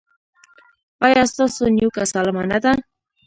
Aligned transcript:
ایا 1.05 1.21
ستاسو 1.31 1.63
نیوکه 1.75 2.03
سالمه 2.13 2.43
نه 2.51 2.57
ده؟ 2.63 2.71